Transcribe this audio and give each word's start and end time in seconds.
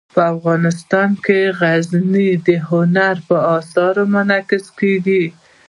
افغانستان 0.33 1.09
کې 1.25 1.39
غزني 1.59 2.29
د 2.47 2.49
هنر 2.69 3.15
په 3.27 3.35
اثار 3.57 3.95
کې 4.03 4.09
منعکس 4.13 4.65
کېږي. 4.79 5.23